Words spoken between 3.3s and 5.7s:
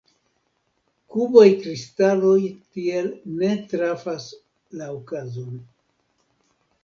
ne trafas la okazon.